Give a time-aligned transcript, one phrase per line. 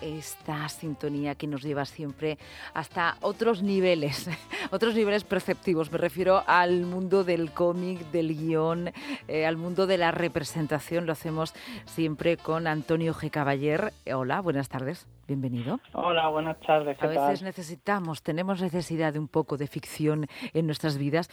[0.00, 2.38] esta sintonía que nos lleva siempre
[2.74, 4.28] hasta otros niveles,
[4.70, 5.90] otros niveles perceptivos.
[5.90, 8.92] Me refiero al mundo del cómic, del guion,
[9.28, 11.06] eh, al mundo de la representación.
[11.06, 11.54] Lo hacemos
[11.86, 13.30] siempre con Antonio G.
[13.30, 13.92] Caballer.
[14.12, 15.06] Hola, buenas tardes.
[15.26, 15.78] Bienvenido.
[15.92, 17.00] Hola, buenas tardes.
[17.00, 21.30] a veces necesitamos, tenemos necesidad de un poco de ficción en nuestras vidas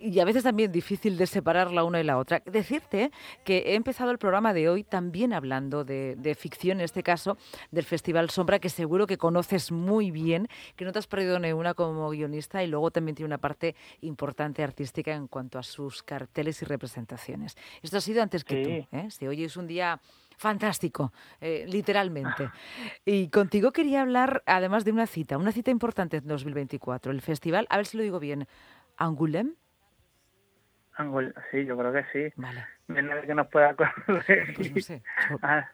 [0.00, 2.42] y a veces también difícil de separar la una y la otra.
[2.46, 3.10] Decirte
[3.44, 7.36] que he empezado el programa de hoy también hablando de, ficción, en este caso
[7.72, 11.52] del Festival Sombra, que seguro que conoces muy bien, que no te has perdido ni
[11.52, 16.04] una como guionista y luego también tiene una parte importante artística en cuanto a sus
[16.04, 17.56] carteles y representaciones.
[17.82, 18.96] Esto ha sido antes que tú.
[18.96, 19.10] ¿eh?
[19.10, 20.00] Si hoy es un día
[20.36, 22.50] fantástico, eh, literalmente.
[23.04, 27.66] Y contigo quería hablar, además de una cita, una cita importante en 2024, el festival,
[27.70, 28.46] a ver si lo digo bien,
[28.96, 29.54] Angulem.
[30.96, 32.32] Angul sí, yo creo que sí.
[32.36, 32.66] Vale.
[32.86, 33.90] Viene que nos pueda pues
[34.74, 35.02] no sé.
[35.42, 35.68] Ah,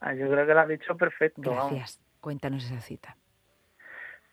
[0.00, 0.28] ah, yo...
[0.30, 1.42] creo que lo has dicho perfecto.
[1.42, 2.00] Gracias.
[2.20, 3.16] Cuéntanos esa cita.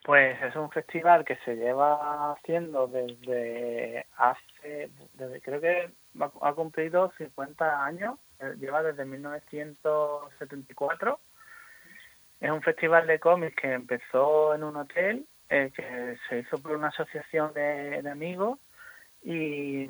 [0.04, 5.92] Pues es un festival que se lleva haciendo desde hace, desde, creo que
[6.42, 8.18] ha cumplido 50 años
[8.60, 11.20] lleva desde 1974.
[12.42, 16.78] Es un festival de cómics que empezó en un hotel, eh, que se hizo por
[16.78, 18.58] una asociación de, amigos
[19.24, 19.88] y,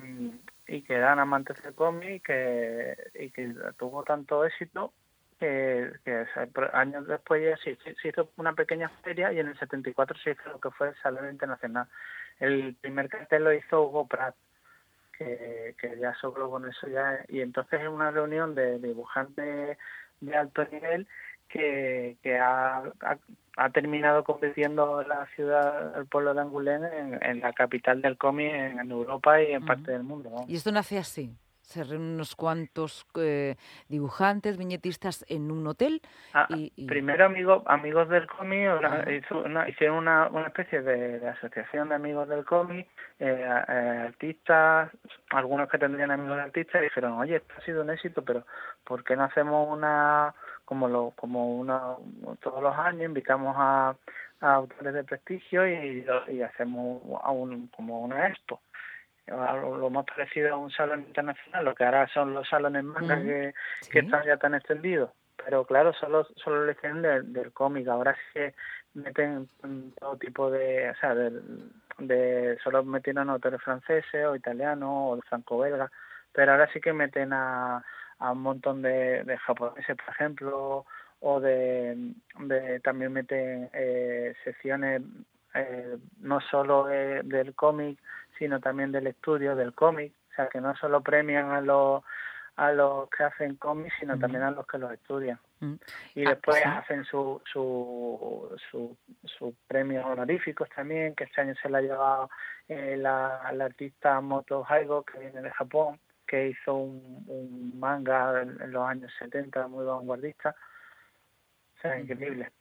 [0.66, 4.92] que eran amantes del cómic que, y que tuvo tanto éxito
[5.40, 5.92] que,
[6.74, 10.60] años después ya se, hizo una pequeña feria y en el 74 se hizo lo
[10.60, 11.88] que fue el Salón Internacional.
[12.40, 14.36] El primer cartel lo hizo Hugo Pratt
[15.20, 19.78] que, ya sobró con eso ya y entonces es una reunión de, dibujantes
[20.22, 21.08] de alto nivel
[21.50, 22.84] que, que ha,
[23.58, 26.84] ha, terminado convirtiendo la ciudad, el pueblo de Angulén
[27.22, 30.46] en, la capital del cómic en, Europa y en parte del mundo.
[30.48, 31.36] Y esto nace así,
[31.70, 33.56] se reúnen unos cuantos eh,
[33.88, 36.02] dibujantes, viñetistas en un hotel.
[36.34, 38.70] Ah, y, Primero amigos amigos del cómic
[39.68, 42.88] hicieron una, una especie de, asociación de amigos del cómic,
[43.20, 44.90] eh, eh, artistas,
[45.30, 48.46] algunos que tendrían amigos de artistas, y dijeron, oye, esto ha sido un éxito, pero
[48.84, 50.34] ¿por qué no hacemos una,
[50.66, 51.96] como lo como una,
[52.42, 53.96] todos los años, invitamos a,
[54.42, 58.60] autores de prestigio y, y hacemos un, como una expo?
[59.30, 63.54] Lo más parecido a un salón internacional, lo que ahora son los salones manga que,
[63.92, 65.12] están ya tan extendidos.
[65.44, 68.54] Pero claro, solo, solo le del, del cómic, ahora sí que
[68.94, 69.48] meten
[70.00, 75.92] todo tipo de, o sea, de, solo metieron autores franceses o italianos o franco-belga,
[76.34, 77.84] pero ahora sí que meten a,
[78.20, 80.86] a un montón de, de japoneses, por ejemplo,
[81.22, 85.02] o de, de también meten eh, secciones
[85.54, 88.00] eh, no solo del cómic,
[88.40, 92.04] sino también del estudio del cómic, o sea que no solo premian a los
[92.60, 95.40] a los que hacen cómics, sino también a los que los estudian.
[96.14, 101.70] Y ah, después hacen su, su, su, sus premios honoríficos también, que este año se
[101.70, 102.30] le ha llevado
[102.68, 108.42] eh, la, la, artista Moto Haigo, que viene de Japón, que hizo un, un manga
[108.42, 110.54] en, los años 70 muy vanguardista.
[111.78, 112.52] O sea, increíble.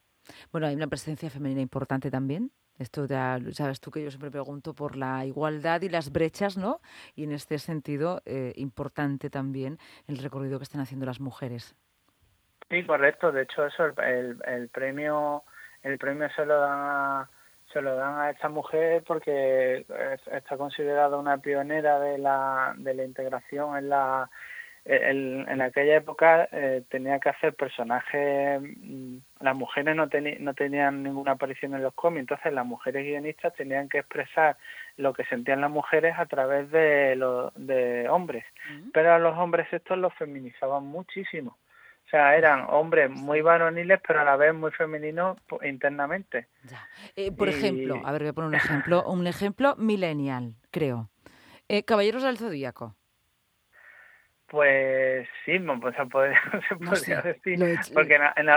[0.53, 2.53] Bueno, hay una presencia femenina importante también.
[2.79, 6.81] Esto ya sabes tú que yo siempre pregunto por la igualdad y las brechas, ¿no?
[7.15, 11.75] Y en este sentido, eh, importante también el recorrido que están haciendo las mujeres.
[12.71, 13.33] Sí, correcto.
[13.33, 15.45] De hecho, eso el, el premio
[15.83, 17.31] el premio se lo dan a,
[17.73, 19.87] se lo dan a esta mujer porque
[20.33, 24.31] está considerada una pionera de la de la integración en la
[24.91, 30.09] en aquella época eh, tenía que hacer personajes, mm, las mujeres no,
[30.41, 34.57] no tenían ninguna aparición en los cómics, entonces las mujeres guionistas tenían que expresar
[34.97, 38.45] lo que sentían las mujeres a través de, los de hombres,
[38.93, 41.59] pero a los hombres estos los feminizaban muchísimo.
[42.07, 46.49] O sea, eran hombres muy varoniles, pero a la vez muy femeninos internamente.
[47.15, 51.11] Eh, por ejemplo, a ver, voy a poner un ejemplo, un ejemplo millennial, creo.
[51.69, 52.97] Eh, Caballeros del Zodíaco.
[54.49, 57.59] Pues sí, pues se podría, se podría decir,
[57.93, 58.49] porque en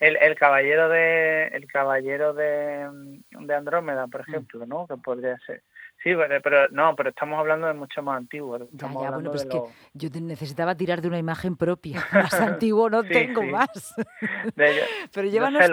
[0.00, 2.88] el, el caballero de el caballero de,
[3.30, 4.30] de Andrómeda, por mm.
[4.30, 4.86] ejemplo, ¿no?
[4.86, 5.62] Que podría ser.
[6.04, 8.58] Sí, pero, no, pero estamos hablando de mucho más antiguo.
[8.72, 9.58] Ya, ya, bueno, pues que
[9.94, 11.98] yo necesitaba tirar de una imagen propia.
[12.12, 13.94] Más antiguo no tengo más.
[14.54, 15.70] pero llévanos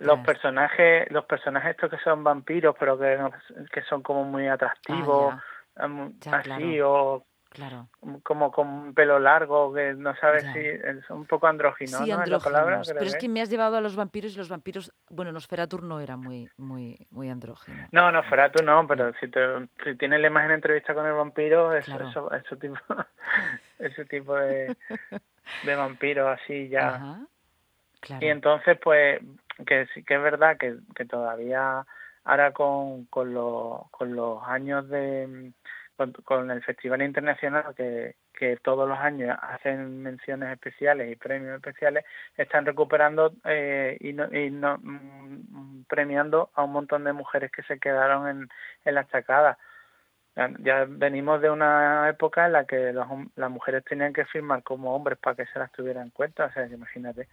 [0.00, 3.18] los personajes, los personajes estos que son vampiros, pero que,
[3.70, 5.34] que son como muy atractivos,
[5.76, 7.88] ah, así o Claro.
[8.22, 12.38] Como con pelo largo, que no sabes si es un poco andrógino, sí, ¿no?
[12.38, 15.78] palabra, pero es que me has llevado a los vampiros y los vampiros, bueno, Nosferatu
[15.78, 17.88] no era muy muy muy andrógino.
[17.90, 19.40] No, Nosferatu no, pero si, te,
[19.82, 22.76] si tienes la imagen entrevista con el vampiro, es, eso, ese tipo,
[23.80, 24.76] ese tipo de,
[25.64, 27.18] de vampiro así ya.
[28.20, 29.20] Y entonces, pues,
[29.66, 31.84] que sí que es verdad que, que todavía
[32.22, 35.52] ahora con, con, los, con los años de
[36.24, 38.14] con, el Festival Internacional que,
[38.62, 42.04] todos los años hacen menciones especiales y premios especiales,
[42.38, 47.62] están recuperando eh, y, no, y no, mm, premiando a un montón de mujeres que
[47.64, 48.48] se quedaron en,
[48.86, 49.58] en la estacada
[50.60, 55.18] ya venimos de una época en la que las mujeres tenían que firmar como hombres
[55.18, 57.28] para que se las tuvieran en cuenta, o sea, imagínate.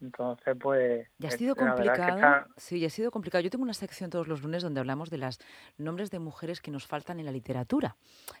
[0.00, 1.08] Entonces, pues...
[1.18, 2.46] Ya ha eh, sido complicado.
[2.56, 3.42] Sí, ya ha sido complicado.
[3.42, 5.38] Yo tengo una sección todos los lunes donde hablamos de los
[5.78, 7.96] nombres de mujeres que nos faltan en la literatura.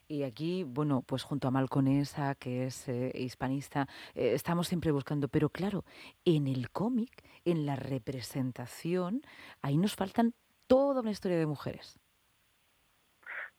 [0.08, 5.28] Y aquí, bueno, pues junto a Malconesa, que es eh, hispanista, eh, estamos siempre buscando.
[5.28, 5.84] Pero claro,
[6.24, 9.22] en el cómic, en la representación,
[9.62, 10.34] ahí nos faltan
[10.66, 11.98] toda una historia de mujeres.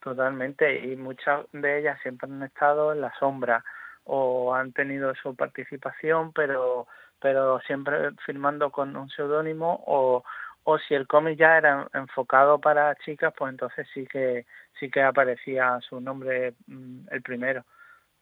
[0.06, 3.64] Totalmente, y muchas de ellas siempre han estado en la sombra
[4.04, 6.86] o han tenido su participación, pero
[7.20, 10.22] pero siempre firmando con un seudónimo o,
[10.62, 14.46] o si el cómic ya era enfocado para chicas, pues entonces sí que
[14.78, 17.64] sí que aparecía su nombre mm, el primero.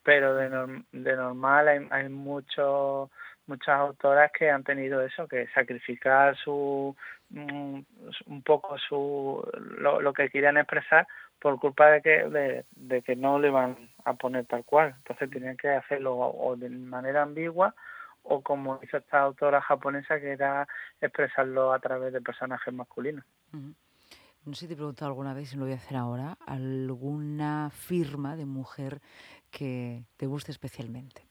[0.02, 0.48] Pero de,
[0.92, 3.10] de normal hay, hay muchos
[3.46, 6.96] muchas autoras que han tenido eso, que sacrificar su
[7.28, 7.80] mm,
[8.26, 9.46] un poco su
[9.78, 11.06] lo, lo que querían expresar
[11.44, 13.76] por culpa de que de, que no le iban
[14.06, 14.94] a poner tal cual.
[14.96, 17.74] Entonces tenían que hacerlo o de manera ambigua
[18.22, 20.66] o como hizo esta autora japonesa que era
[21.02, 23.26] expresarlo a través de personajes masculinos.
[23.52, 27.68] No sé si te he preguntado alguna vez y lo voy a hacer ahora alguna
[27.70, 29.02] firma de mujer
[29.50, 31.26] que te guste especialmente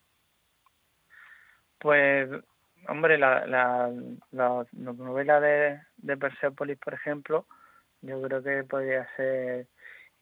[1.80, 2.30] pues
[2.88, 3.92] hombre la, la,
[4.32, 7.46] la novela de, de Persepolis por ejemplo
[8.02, 9.68] yo creo que podría ser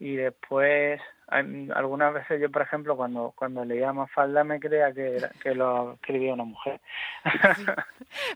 [0.01, 5.53] y después algunas veces yo por ejemplo cuando cuando leía Mafalda me creía que que
[5.53, 6.81] lo escribía una mujer.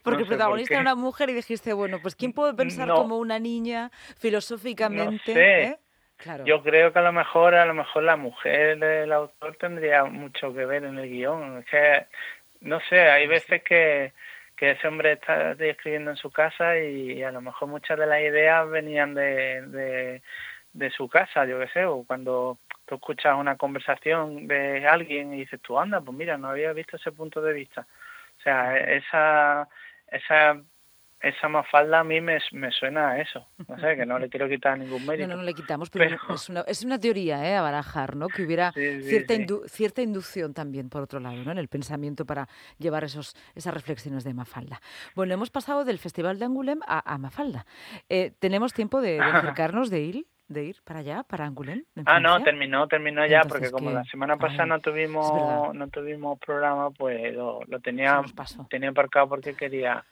[0.03, 3.39] Porque el protagonista era una mujer y dijiste bueno pues quién puede pensar como una
[3.39, 3.89] niña
[4.19, 5.79] filosóficamente no ¿eh?
[6.17, 6.45] Claro.
[6.45, 10.53] Yo creo que a lo mejor a lo mejor la mujer del autor tendría mucho
[10.53, 11.57] que ver en el guion.
[11.57, 12.06] Es que
[12.62, 14.13] no sé, hay veces que
[14.56, 18.21] que ese hombre está escribiendo en su casa y, a lo mejor muchas de las
[18.21, 20.21] ideas venían de de
[20.95, 25.60] su casa, yo qué sé, o cuando tú escuchas una conversación de alguien y dices,
[25.62, 27.88] tú anda, pues mira, no había visto ese punto de vista.
[28.39, 29.68] O sea, esa,
[30.07, 30.62] esa,
[31.21, 33.47] esa mafalda a mí me, me suena a eso.
[33.67, 35.27] No sé, que no le quiero quitar ningún mérito.
[35.27, 37.56] No, no, le quitamos, pero, Es, una, es una teoría ¿eh?
[37.56, 38.27] a barajar, ¿no?
[38.27, 39.33] Que hubiera cierta,
[39.67, 41.51] cierta inducción también, por otro lado, ¿no?
[41.51, 42.47] En el pensamiento para
[42.77, 44.81] llevar esos, esas reflexiones de Mafalda.
[45.15, 47.65] Bueno, hemos pasado del Festival de Angulem a, a Mafalda.
[48.09, 50.27] Eh, ¿Tenemos tiempo de, de acercarnos de ir?
[50.47, 51.85] de ir para allá, para Angoulême?
[52.06, 56.91] Ah, no, terminó, terminó ya, porque como la semana pasada no tuvimos no tuvimos programa,
[56.91, 58.21] pues lo, lo tenía,
[58.69, 60.06] tenía aparcado porque quería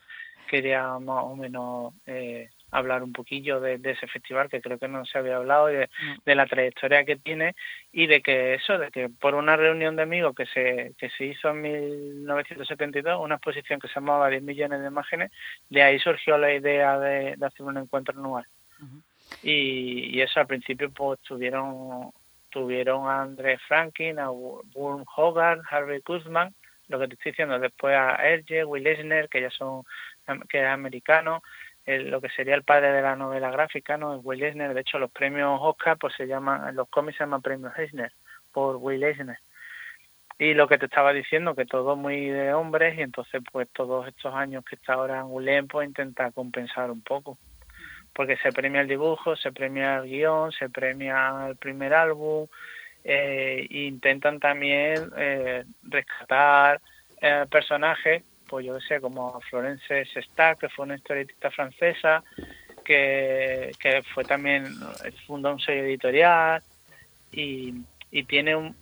[0.47, 5.05] quería más o menos eh, hablar un poquillo de, ese festival que creo que no
[5.05, 5.89] se había hablado de,
[6.25, 7.55] de, la trayectoria que tiene
[7.91, 11.25] y de que eso de que por una reunión de amigos que se que se
[11.25, 15.31] hizo en 1972 una exposición que se llamaba 10 millones de imágenes
[15.69, 18.45] de ahí surgió la idea de, hacer un encuentro anual.
[19.41, 22.11] Y, eso al principio pues tuvieron
[22.49, 26.53] tuvieron a André Franklin, a Wurm Hogarth, Harvey Guzman,
[26.87, 29.83] lo que te estoy diciendo, después a Erge, Will Eisner, que ya son
[30.49, 31.43] que es americano,
[31.85, 34.15] lo que sería el padre de la novela gráfica, ¿no?
[34.15, 37.41] Es Will Eisner, de hecho los premios Oscar pues se llaman, los cómics se llaman
[37.41, 38.11] premios Eisner,
[38.51, 39.37] por Will Eisner.
[40.39, 44.07] Y lo que te estaba diciendo, que todo muy de hombres, y entonces pues todos
[44.07, 47.37] estos años que está ahora en pues intenta compensar un poco
[48.13, 52.47] porque se premia el dibujo, se premia el guion, se premia el primer álbum,
[53.03, 56.79] eh, e intentan también eh, rescatar
[57.21, 62.23] eh, personajes, pues yo sé, como Florence Sestac, que fue una historietista francesa,
[62.85, 64.67] que, que fue también,
[65.25, 66.61] fundó un sello editorial
[67.31, 67.73] y,
[68.11, 68.75] y tiene un,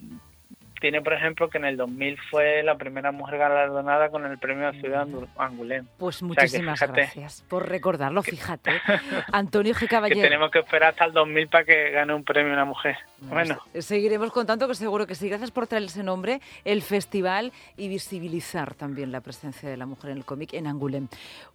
[0.82, 4.72] tiene, por ejemplo, que en el 2000 fue la primera mujer galardonada con el premio
[4.72, 5.08] de Ciudad
[5.38, 5.88] Angulén.
[5.98, 8.72] Pues muchísimas gracias por recordarlo, fíjate.
[9.32, 9.88] Antonio G.
[9.88, 10.22] Caballero.
[10.22, 12.98] Que tenemos que esperar hasta el 2000 para que gane un premio una mujer.
[13.20, 13.60] Bueno.
[13.78, 15.30] Seguiremos contando que seguro que sí.
[15.30, 20.12] Gracias por traer ese nombre, el festival y visibilizar también la presencia de la mujer
[20.12, 21.10] en el cómic en Angulén.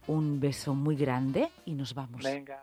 [0.07, 2.23] Un beso muy grande y nos vamos.
[2.23, 2.55] Venga.